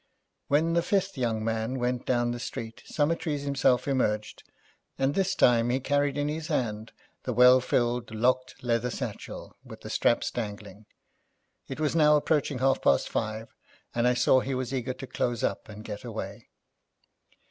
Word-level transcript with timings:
When 0.47 0.73
the 0.73 0.81
fifth 0.81 1.15
young 1.15 1.45
man 1.45 1.77
went 1.77 2.07
down 2.07 2.31
the 2.31 2.39
street 2.39 2.81
Summertrees 2.87 3.43
himself 3.43 3.87
emerged, 3.87 4.41
and 4.97 5.13
this 5.13 5.35
time 5.35 5.69
he 5.69 5.79
carried 5.79 6.17
in 6.17 6.27
his 6.27 6.47
hand 6.47 6.91
the 7.21 7.33
well 7.33 7.59
filled 7.61 8.09
locked 8.09 8.63
leather 8.63 8.89
satchel, 8.89 9.55
with 9.63 9.81
the 9.81 9.91
straps 9.91 10.31
dangling. 10.31 10.87
It 11.67 11.79
was 11.79 11.95
now 11.95 12.15
approaching 12.15 12.57
half 12.57 12.81
past 12.81 13.09
five, 13.09 13.49
and 13.93 14.07
I 14.07 14.15
saw 14.15 14.39
he 14.39 14.55
was 14.55 14.73
eager 14.73 14.93
to 14.93 15.05
close 15.05 15.43
up 15.43 15.69
and 15.69 15.83
get 15.83 16.03
away. 16.03 16.49